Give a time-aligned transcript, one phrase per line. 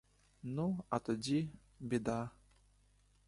[0.43, 1.49] Ну, а тоді—
[1.79, 2.29] біда!